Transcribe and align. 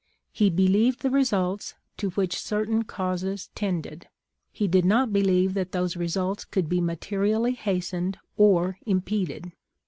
He 0.31 0.49
believed 0.49 1.01
the 1.01 1.11
results 1.11 1.75
to 1.97 2.09
which 2.09 2.41
certain 2.41 2.81
causes 2.85 3.51
tended; 3.53 4.07
he 4.51 4.67
did 4.67 4.83
not 4.83 5.13
believe 5.13 5.53
that 5.53 5.73
those 5.73 5.95
results 5.95 6.43
could 6.43 6.67
be 6.67 6.81
mate 6.81 7.01
rially 7.01 7.55
hastefied 7.55 8.15
or 8.35 8.79
impeded. 8.87 9.51